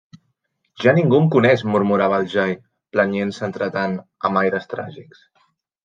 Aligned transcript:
-Ja 0.83 0.93
ningú 0.97 1.17
em 1.23 1.27
coneix!- 1.35 1.65
murmurava 1.75 2.19
el 2.23 2.27
jai, 2.33 2.57
planyent-se 2.97 3.47
entretant 3.51 3.97
amb 4.31 4.45
aires 4.47 4.71
tràgics. 4.77 5.27